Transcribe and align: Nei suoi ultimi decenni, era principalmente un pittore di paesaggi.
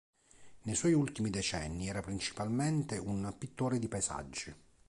Nei 0.63 0.73
suoi 0.73 0.93
ultimi 0.93 1.29
decenni, 1.29 1.87
era 1.87 2.01
principalmente 2.01 2.97
un 2.97 3.31
pittore 3.37 3.77
di 3.77 3.87
paesaggi. 3.87 4.51